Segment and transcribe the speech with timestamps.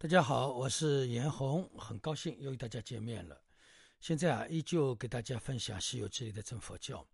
[0.00, 3.36] 大家好，我是严红，很高兴又与大家见面了。
[3.98, 7.04] 现在啊，依旧给大家分享《西游记》里的真佛教。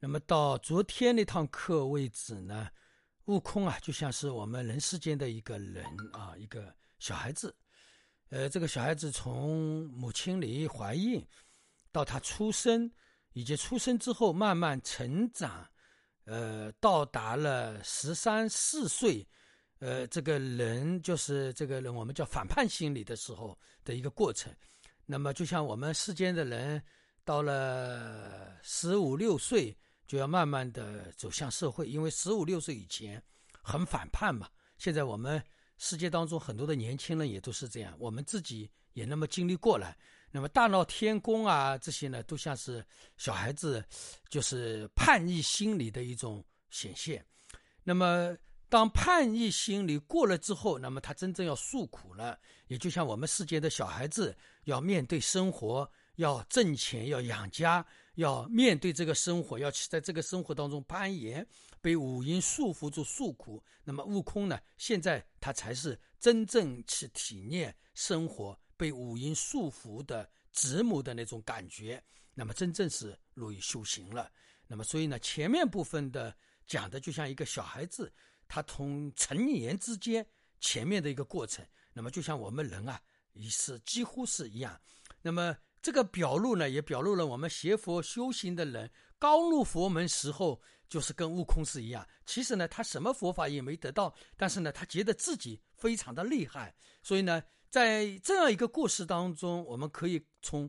[0.00, 2.66] 那么到昨天那堂课为止呢，
[3.26, 5.84] 悟空啊，就像是我们人世间的一个人
[6.14, 7.54] 啊，一个小孩子。
[8.30, 11.22] 呃，这个小孩子从母亲里怀孕
[11.92, 12.90] 到他出生，
[13.34, 15.68] 以及出生之后慢慢成长，
[16.24, 19.28] 呃，到达了十三四岁。
[19.80, 24.52] 呃，这个人就是这个人，我们叫反叛心理的时候的一个过程。
[25.06, 26.82] 那么，就像我们世间的人，
[27.24, 33.22] 到了十五六岁，就要慢慢的走向社会，因为十五六岁以前
[33.62, 34.48] 很反叛嘛。
[34.78, 35.40] 现在我们
[35.76, 39.96] 世界当中很多的年轻人也都是这样，我们自己也那么经历过来。
[40.32, 42.84] 那么，大闹天宫啊，这些呢，都像是
[43.16, 43.84] 小孩子
[44.28, 47.24] 就是叛逆心理的一种显现。
[47.84, 48.36] 那么。
[48.70, 57.84] 当叛逆心理过了之后，那么他真正要诉苦了，也就像我们世间的小孩子要面对生活，要挣钱，要养家，
[58.16, 61.46] 要面对这个生活，要去在这个生活当中攀岩，
[61.80, 63.62] 被五阴束缚住诉苦。
[63.84, 64.60] 那么悟空呢？
[64.76, 72.02] 现在他才是真正去体验生活被五阴束缚的折磨的那种感觉。
[72.34, 74.30] 那么真正是入于修行了。
[74.66, 78.12] 那么所以呢，前面部分的讲的就像一个小孩子。
[78.48, 80.26] 他从成年之间
[80.58, 83.00] 前面的一个过程，那么就像我们人啊，
[83.34, 84.80] 也是几乎是一样。
[85.22, 92.06] 那么这个表露呢，也表露了我们学佛修行的人刚入佛门时候，就是跟悟空是一样。
[92.24, 96.74] 其实呢，他什么佛法也没得到，但是呢，他觉得自己非常的厉害。
[97.02, 100.68] 所以呢，在这样一个故事当中，我们可以从，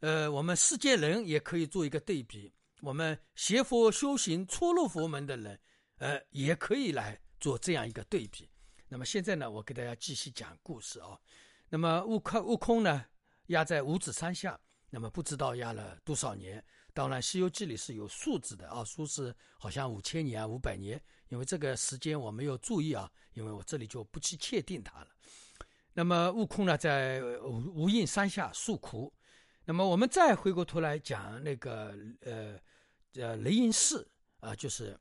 [0.00, 2.52] 呃，我们世界人也可以做一个对比，
[2.82, 5.58] 我们学佛修行初入佛门的人。
[5.98, 8.48] 呃，也可以来做这样一个对比。
[8.88, 11.18] 那么现在呢，我给大家继续讲故事啊。
[11.68, 13.04] 那么悟空，悟空呢
[13.46, 16.64] 压在五指山下，那么不知道压了多少年。
[16.92, 21.02] 当然，《西游记》里是有数字的啊，说是好像五千年、啊，五百年。
[21.28, 25.08] 因为这个时间我没有注意啊，因为我这里就不去确定它了。
[25.94, 29.12] 那么悟空呢，在无无印山下诉苦。
[29.64, 32.56] 那么我们再回过头来讲那个呃
[33.14, 34.08] 呃雷音寺
[34.40, 34.96] 啊，就是。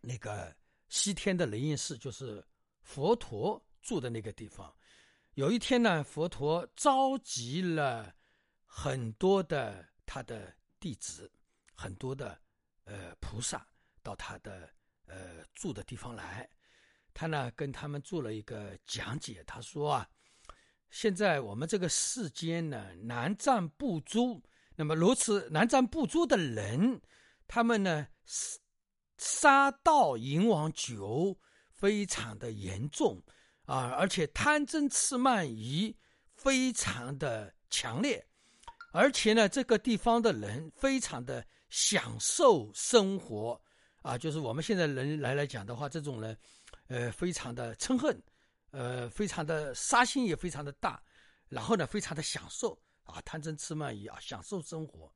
[0.00, 0.54] 那个
[0.88, 2.44] 西天的雷音寺就是
[2.80, 4.74] 佛陀住的那个地方。
[5.34, 8.14] 有一天呢，佛陀召集了
[8.64, 11.30] 很多的他的弟子，
[11.74, 12.40] 很多的
[12.84, 13.66] 呃菩萨
[14.02, 14.68] 到他的
[15.06, 16.48] 呃住的地方来。
[17.12, 19.42] 他呢跟他们做了一个讲解。
[19.44, 20.08] 他说啊，
[20.90, 24.42] 现在我们这个世间呢，南瞻部洲，
[24.74, 27.00] 那么如此南瞻部洲的人，
[27.46, 28.58] 他们呢是。
[29.18, 31.36] 杀盗淫妄酒
[31.70, 33.22] 非常的严重
[33.66, 35.94] 啊，而且贪嗔痴慢疑
[36.34, 38.24] 非常的强烈，
[38.92, 43.60] 而且呢，这个地方的人非常的享受生活
[44.02, 46.36] 啊，就是我们现在人来来讲的话，这种人，
[46.86, 48.22] 呃，非常的嗔恨，
[48.70, 51.02] 呃，非常的杀心也非常的大，
[51.48, 55.12] 然后呢，非常的享受啊，贪嗔痴慢疑啊，享受生活。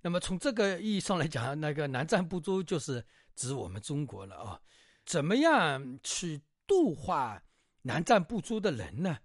[0.00, 3.04] 那么从这个意义上来讲，那个南瞻部洲就是
[3.38, 4.60] 指我们中国了啊。
[5.06, 7.40] 怎么样去度化
[7.82, 9.16] 南瞻部洲的人呢？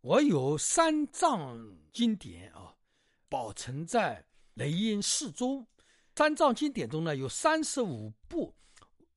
[0.00, 1.60] 我有三藏
[1.92, 2.74] 经典啊，
[3.28, 4.24] 保存在
[4.54, 5.66] 雷音寺中。
[6.16, 8.56] 三藏经典中呢，有三十五部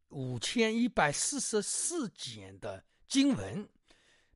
[0.09, 3.67] 五千一百四十四简的经文。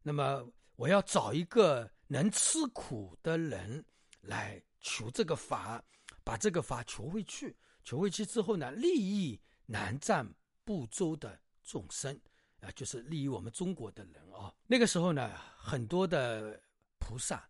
[0.01, 3.83] 那么我要找一个能吃苦的人
[4.21, 5.83] 来求这个法。
[6.23, 10.27] 把这个法求回去，求回去之后呢，利益南瞻
[10.63, 12.19] 部洲的众生
[12.61, 14.53] 啊，就是利益我们中国的人啊。
[14.67, 16.61] 那个时候呢，很多的
[16.99, 17.49] 菩萨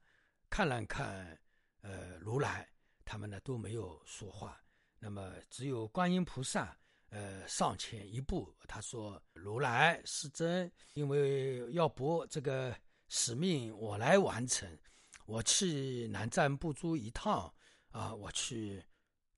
[0.50, 1.40] 看了看，
[1.82, 2.68] 呃，如来
[3.04, 4.62] 他们呢都没有说话。
[5.00, 6.78] 那么只有观音菩萨，
[7.10, 12.76] 呃，上前一步，他说：“如来是真，因为要不这个
[13.10, 14.78] 使命我来完成，
[15.26, 17.54] 我去南瞻部洲一趟。”
[17.96, 18.84] 啊，我去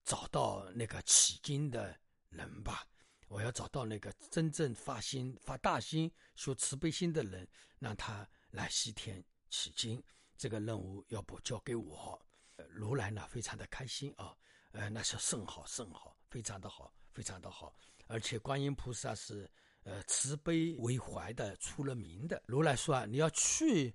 [0.03, 1.95] 找到那个起经的
[2.37, 2.87] 人吧，
[3.27, 7.45] 我要找到那个真正发心、发大心、修慈悲心的人，
[7.79, 10.01] 让他来西天取经。
[10.37, 12.21] 这个任务要不交给我？
[12.69, 14.37] 如来呢，非常的开心啊，
[14.71, 17.73] 呃，那是甚好甚好，非常的好，非常的好。
[18.05, 19.49] 而且观音菩萨是
[19.83, 22.41] 呃慈悲为怀的，出了名的。
[22.45, 23.93] 如来说啊，你要去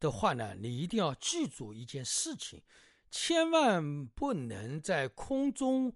[0.00, 2.62] 的话呢，你一定要记住一件事情。
[3.10, 5.94] 千万不能在空中，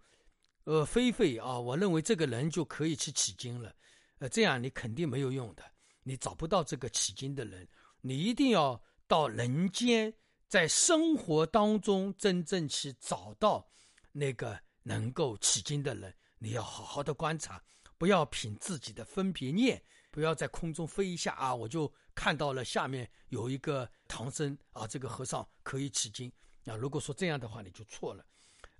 [0.69, 1.59] 呃，飞飞啊！
[1.59, 3.75] 我认为这个人就可以去取经了，
[4.19, 5.63] 呃，这样你肯定没有用的，
[6.03, 7.67] 你找不到这个取经的人。
[8.03, 10.13] 你一定要到人间，
[10.47, 13.67] 在生活当中真正去找到
[14.13, 16.15] 那个能够取经的人。
[16.39, 17.65] 你要好好的观察，
[17.97, 26.31] 不要凭自己的分别念，不要在空中飞一下啊，我就看到了下面有一个唐僧啊，这个和尚可以取经
[26.67, 26.77] 啊。
[26.77, 28.23] 如果说这样的话，你就错了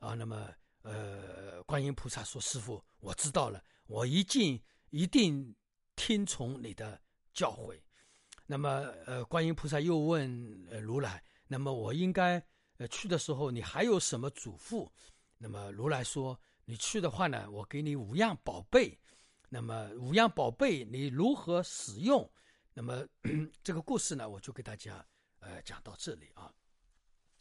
[0.01, 0.13] 啊。
[0.13, 0.53] 那么，
[0.89, 4.59] 呃，观音菩萨说：“师傅，我知道了，我一定
[4.89, 5.55] 一定
[5.97, 6.99] 听从你的
[7.35, 7.79] 教诲。”
[8.47, 12.43] 那么，呃，观音菩萨又问呃如来：“那么我应该
[12.79, 14.91] 呃去的时候，你还有什么嘱咐？”
[15.37, 18.99] 那么如来说：“你去的话呢，我给你五样宝贝。
[19.51, 22.31] 那么五样宝贝你如何使用？
[22.73, 23.07] 那么
[23.63, 25.05] 这个故事呢，我就给大家
[25.41, 26.53] 呃讲到这里啊。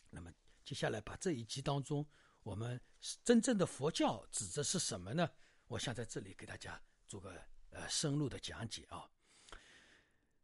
[0.10, 0.32] 那么
[0.66, 2.06] 接下来把这一集当中，
[2.44, 2.80] 我们
[3.24, 5.30] 真正的佛教指的是什么呢？
[5.68, 7.34] 我想在这里给大家做个
[7.72, 9.06] 呃深入的讲解啊。”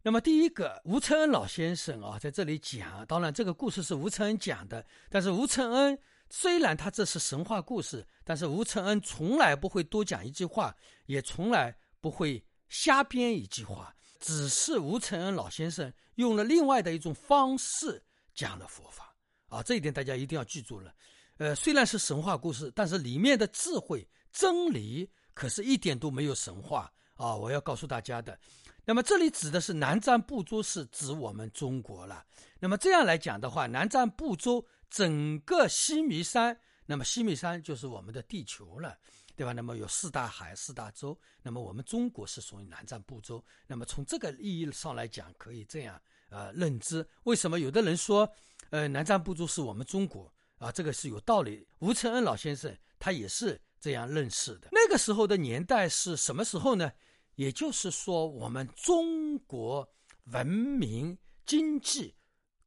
[0.06, 5.98] 那么第一个，吴承恩老先生啊，在这里讲，当然这个故事是吴承恩讲的，但是吴承恩
[6.30, 18.04] 虽然他这是神话故事，但是吴承恩从来不会多讲一句话，也从来不会瞎编一句话，只是吴承恩老先生用了另外的一种方式
[18.36, 19.16] 讲了佛法
[19.48, 20.94] 啊，这一点大家一定要记住了。
[21.38, 28.38] 呃，虽然是神话故事，但是里面的智慧真理可是一点都没有神话啊，我要告诉大家的。
[28.86, 32.26] 那么这里指的是南瞻部洲，是指我们中国了。
[32.60, 38.98] 那么这样来讲的话，南瞻部洲整个西弥山，那么西弥山就是我们的地球了，
[39.36, 39.54] 对吧？
[39.54, 43.44] 那么有四大海、四大洲，那么我们中国是属于南瞻部洲。
[43.66, 47.08] 那么从这个意义上来讲，可以这样呃认知。
[47.24, 48.30] 为什么有的人说，
[48.70, 50.30] 呃，南瞻部洲是我们中国
[50.64, 50.72] 啊？
[50.72, 51.68] 这个是有道理。
[51.80, 54.70] 吴承恩老先生他也是这样认识的。
[54.72, 56.92] 那个时候的年代是什么时候呢？
[57.36, 59.88] 也就是说，我们中国
[60.26, 61.18] 文明
[61.48, 62.16] 经济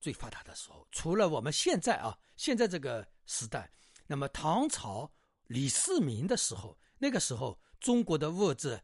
[0.00, 3.70] 最发达的时候，除了我们现在啊，现在这个时代，
[4.08, 5.08] 那么唐朝
[5.46, 8.80] 李世民的时候，那个时候中国的物质，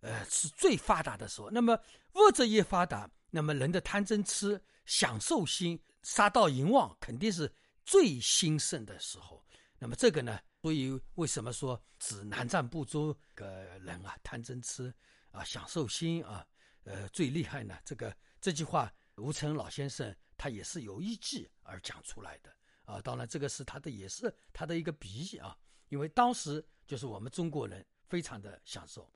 [0.00, 1.50] 呃，是最发达的时候。
[1.50, 1.78] 那么
[2.14, 7.52] 物质越发达，那么人的贪嗔痴、享受心、杀盗淫妄，肯定是
[7.86, 9.42] 最兴盛的时候。
[9.78, 14.92] 那么这个呢，所以为什么说指南战部洲个人啊，贪嗔痴？
[15.30, 16.46] 啊，享受心啊，
[16.84, 17.78] 呃，最厉害呢。
[17.84, 22.50] 这个这句话，吴承老先生他也是有依据而讲出来的
[22.86, 23.00] 啊。
[23.02, 25.56] 当然，这个是他的，也是他的一个比喻啊。
[25.88, 29.08] 因为当时就是我们中国人非常的享受。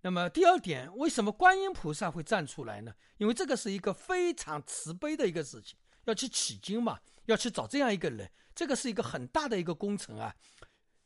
[0.00, 2.94] 那么第二点，为什么观音菩萨会站出来呢？
[3.18, 6.98] 因为这个是一个非常慈悲的一个事情，要去取经嘛，
[7.30, 10.34] 要去找这样一个人，这个是一个很大的一个工程啊。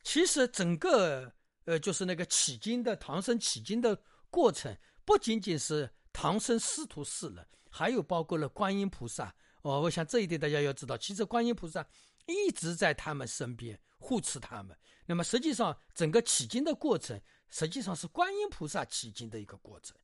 [0.03, 1.31] 其实整个
[1.65, 3.97] 呃，就是那个取经的唐僧取经的。
[4.31, 4.75] 过程
[5.05, 9.33] 不仅仅是唐僧师徒四人，还有包括了观音菩萨。
[9.61, 10.97] 哦，我想这一点大家要知道。
[10.97, 11.87] 其实观音菩萨
[12.25, 14.77] 一直在他们身边护持他们。
[15.05, 17.17] 那么实际上整个取经的过程，
[17.49, 19.95] 实际上是观音菩萨取经的一个过程。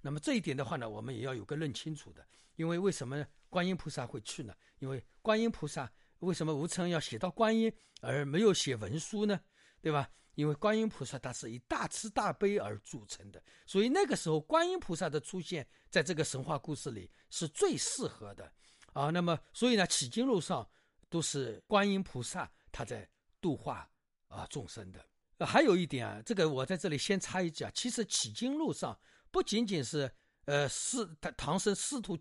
[0.00, 2.24] 那么这一点的话呢，我们也要有个认清楚的。
[2.54, 4.54] 因为为什么呢观音菩萨会去呢？
[4.78, 9.38] 因为观音菩萨为什么吴承恩要写到观音而没有写文书呢？
[9.82, 10.08] 对吧？
[10.36, 18.50] 因为观音菩萨他是以大慈大悲而著称的，所以那个时候观音菩萨的出现在这个神话故事里是最适合的
[18.92, 19.10] 啊。
[19.10, 20.66] 那么，所以呢，取经路上
[21.10, 23.06] 都是观音菩萨他在
[23.40, 23.90] 度化
[24.28, 25.04] 啊众生的。
[25.44, 28.98] 还有一点啊，这个我在这里先插一句啊，其实取经路上
[29.30, 30.10] 不仅仅是
[30.44, 31.04] 呃师
[31.36, 32.16] 唐僧师徒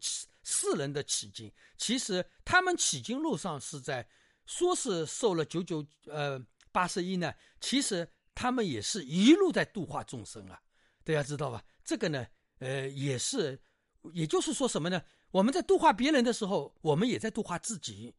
[0.50, 4.08] 四人的取经，其实他们取经路上是在
[4.46, 6.42] 说是受了九九呃。
[6.72, 10.62] 八十一呢，其实他们也是一路在度化众生啊，
[11.04, 11.64] 大家知道吧？
[11.84, 12.28] 这个呢，
[12.60, 13.60] 呃，也是，
[14.14, 15.02] 也就是说什么呢？
[15.32, 18.14] 我们在度化别人的时候，我们也在度化自己，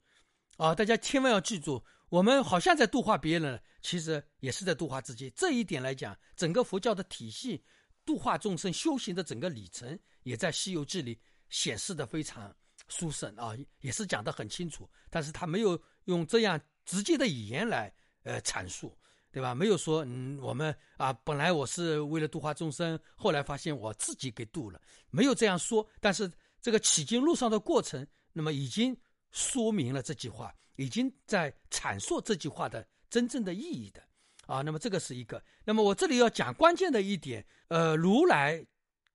[0.56, 5.30] 啊，大家千万要记住，我们好像在度化别人，其实也是在度化自己。
[5.36, 7.64] 这一点来讲，整个佛教的体系，
[8.04, 11.20] 度化众生修行的整个里程，也在《西游记》里
[11.50, 12.50] 显示的非常
[12.88, 14.88] 殊胜啊，也是讲的很清楚。
[15.10, 17.92] 但是他没有用这样直接的语言来。
[18.22, 18.94] 呃，阐述，
[19.32, 19.54] 对吧？
[19.54, 24.78] 没有说，嗯，我们啊，本来我是为了度化众生，后来发现我自己给度了，
[25.08, 25.88] 没有这样说。
[26.00, 26.30] 但是
[26.60, 28.94] 这个取经路上的过程，那么已经
[29.30, 34.02] 说明了这句话，已经在阐述这句话的真正的意义的
[34.44, 34.60] 啊。
[34.60, 35.42] 那么这个是一个。
[35.64, 38.62] 那么我这里要讲关键的一点，呃，如来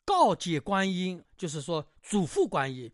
[0.05, 2.89] 告诫观音，就是说嘱咐观音。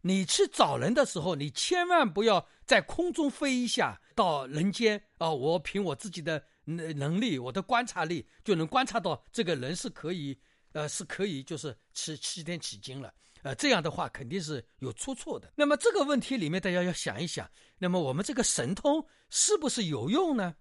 [0.00, 5.30] 你去找人的时候，你千万不要在空中飞一下到人间啊！
[5.30, 10.36] 我凭我自己的能能力，我的观察力就能观察到这个人是可以
[10.72, 13.14] 呃，是可以就是吃七天起经了。
[13.42, 15.52] 呃，这样的话肯定是有出错的。
[15.54, 20.54] 那么这个问题里面，大家要想一想，那么我们这个神通是不是有用呢？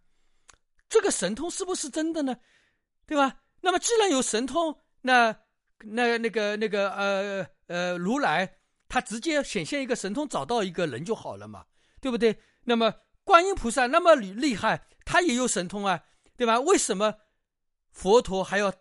[0.87, 2.37] 这个神通是不是真的呢？
[3.07, 3.41] 对吧？
[3.59, 5.35] 那么既然有神通，那
[5.85, 8.57] 那那个那个呃呃如来
[8.87, 11.65] 他直接显现一个神通，找到一个人就好了嘛，
[11.99, 12.39] 对不对？
[12.65, 16.03] 那么观音菩萨那么厉害，他也有神通啊，
[16.35, 16.59] 对吧？
[16.59, 17.15] 为什么
[17.91, 18.73] 佛陀还要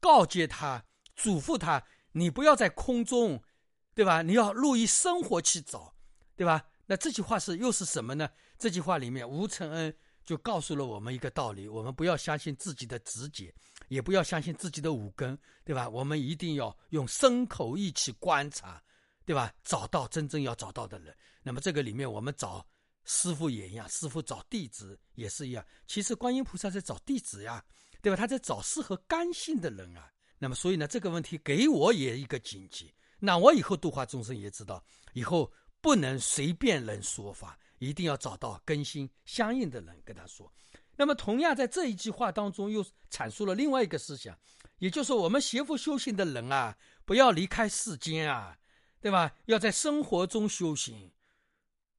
[0.00, 1.84] 告诫他、嘱咐他？
[2.12, 3.42] 你不要在空中，
[3.94, 4.22] 对吧？
[4.22, 5.94] 你要入于生活去找，
[6.36, 6.66] 对吧？
[6.86, 8.30] 那这句话是又是什么呢？
[8.58, 13.52] 这句话里面，吴承恩就告诉了我们一个道理：我们不要相信自己的直觉，
[13.88, 15.88] 也不要相信自己的五根，对吧？
[15.88, 18.82] 我们一定要用身口意去观察，
[19.24, 19.52] 对吧？
[19.62, 21.16] 找到真正要找到的人。
[21.42, 22.66] 那么这个里面，我们找
[23.04, 25.64] 师傅也一样，师傅找弟子也是一样。
[25.86, 27.64] 其实观音菩萨在找弟子呀，
[28.00, 28.16] 对吧？
[28.16, 30.10] 他在找适合甘性的人啊。
[30.38, 32.90] 那么，所以呢，这个问题给我也一个警惕。
[33.18, 35.50] 那我以后度化众生也知道，以后
[35.80, 40.52] 不能随便人说法，一定要找到根心相应的人跟他说。
[40.96, 44.38] 那么，同样在这一句话当中，又阐述了另外一个思想，
[44.78, 48.56] 也就是我们邪佛修行的人啊，不要离开世间啊，
[49.00, 49.34] 对吧？
[49.46, 51.12] 要在生活中修行，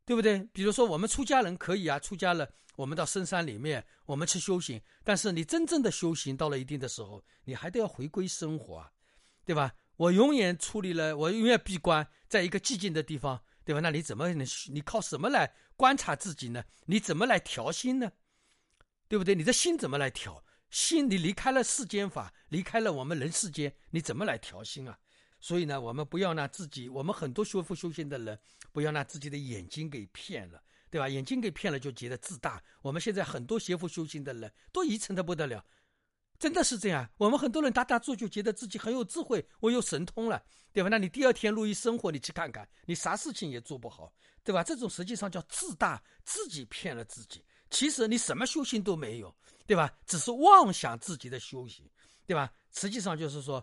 [0.05, 0.39] 对不对？
[0.53, 2.49] 比如说，我们出家人可以啊，出家了。
[2.77, 4.81] 我们到深山里面，我们去修行。
[5.03, 8.85] 但是你真正的修行到了一定的时候，你还得要回归生活，
[9.45, 9.73] 对吧？
[9.95, 13.79] 我永远处理了，我永远闭关在一个寂静的地方，对吧？
[13.79, 14.45] 那你怎么能？
[14.67, 16.65] 你靠什么来观察自己呢？
[16.87, 18.11] 你怎么来调心呢？
[19.07, 19.35] 对不对？
[19.35, 20.43] 你的心怎么来调？
[20.69, 24.97] 心你离开了世间法，离开了我们人世间，你怎么来调心啊？
[25.39, 28.39] 所以呢，我们不要拿自己，我们很多修复修行的人，
[28.71, 30.61] 不要拿自己的眼睛给骗了。
[30.87, 31.09] 对吧？
[31.09, 32.63] 眼睛给骗了，就觉得自大。
[32.81, 35.65] 我们现在很多邪佛修行的人都愚蠢的不得了，
[36.39, 37.09] 真的是这样。
[37.17, 40.87] 我们很多人打打坐就觉得自己很有智慧，我有神通了，对吧？
[40.89, 44.63] 那你第二天入于生活，你去看看，你啥事情也做不好，对吧？
[44.63, 47.43] 这种实际上叫自大，自己骗了自己。
[47.75, 49.35] 其实你什么修行都没有，
[49.67, 49.93] 对吧？
[50.05, 51.85] 只是妄想自己的修行，
[52.25, 52.49] 对吧？
[52.71, 53.61] 实际上就是说，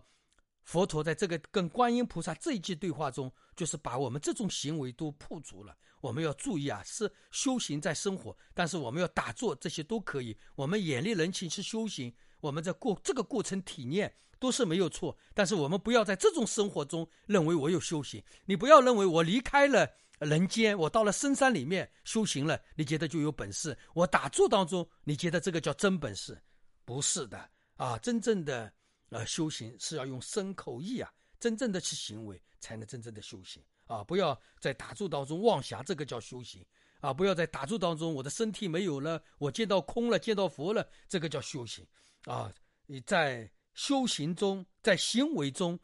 [0.65, 5.75] 佛陀在这个跟观音菩萨这一句对话中，就是把我们这种行为都破除了。
[6.03, 10.37] 我们要注意啊，是修行在生活，但是我们要打坐，这些都可以。
[10.57, 15.17] 我们眼力人情去修行，我们在过这个过程体验都是没有错。
[15.33, 19.89] 但是我们不要在这种生活中认为我有修行，你不要认为我离开了
[20.25, 23.77] 人间，我到了深山里面修行了，你觉得就有本事？
[23.95, 26.41] 我打坐当中，你觉得这个叫真本事？
[26.85, 28.73] 不是的啊，真正的
[29.11, 33.63] 呃修行是要用身口意啊，真正的去行为，才能真正的修行。
[33.89, 34.03] 啊！
[34.05, 36.65] 不要在打坐当中妄想，这个叫修行
[37.01, 37.13] 啊！
[37.13, 41.87] 不要在打坐当中，我的身体没有了，我见到空了，见到佛了，这个叫修行
[42.25, 42.51] 啊！
[42.87, 45.79] 你在修行中，在行为中，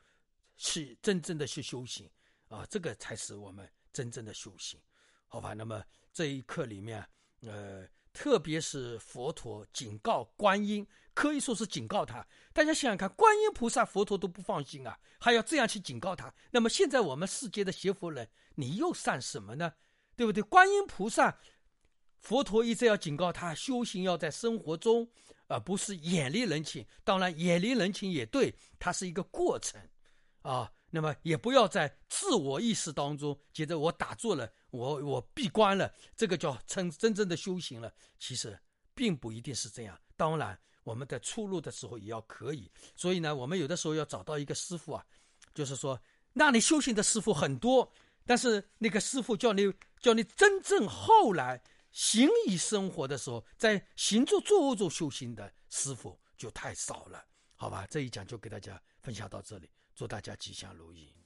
[0.56, 2.08] 是真正的去修行
[2.48, 2.64] 啊！
[2.70, 3.68] 这个才是我们
[3.98, 4.80] 真正的修行，
[5.26, 5.54] 好吧？
[5.54, 7.04] 那么这一课里面，
[7.40, 10.86] 呃，特别是佛陀警告观音。
[11.14, 16.32] 可以说是警告他，大家想想看，观音菩萨、佛陀都不放心啊，还要这样去警告他。
[16.52, 19.72] 那么现在我们世界的邪佛人，你又算什么呢？
[20.14, 20.40] 对不对？
[20.44, 21.40] 观音菩萨、
[22.20, 25.10] 佛陀一直要警告他，修行要在生活中，
[25.48, 26.86] 而不是远离人情。
[27.02, 29.80] 当然，远离人情也对，它是一个过程
[30.42, 30.72] 啊。
[30.90, 37.92] 那么也不要在自我意识当中觉得我打坐了，我我闭关了，这个叫称真正的修行了。
[38.18, 38.58] 其实
[38.94, 40.00] 并不一定是这样。
[40.16, 40.58] 当然。
[40.84, 45.04] 我们在出入的时候也要可以，所以呢，我们有的时候要找到一个师傅啊，
[45.52, 46.00] 就是说，
[46.32, 47.92] 那你修行的师傅很多，
[48.24, 57.22] 但是那个师傅叫你叫你真正后来行以生活的时候，在行住坐卧中修行的师傅就太少了，
[57.54, 57.86] 好吧？
[57.90, 59.68] 这一讲就给大家分享到这里，
[59.98, 61.17] 祝大家吉祥如意。